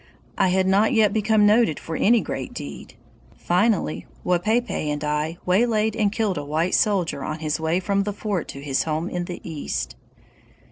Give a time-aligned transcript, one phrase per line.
[0.35, 2.95] I had not yet become noted for any great deed.
[3.37, 8.11] Finally, Wapaypay and I waylaid and killed a white soldier on his way from the
[8.11, 9.95] fort to his home in the east.